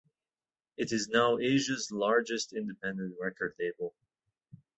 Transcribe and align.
It 0.77 0.91
is 0.91 1.09
now 1.09 1.37
Asia's 1.37 1.91
largest 1.91 2.53
independent 2.53 3.17
record 3.21 3.53
label. 3.59 3.93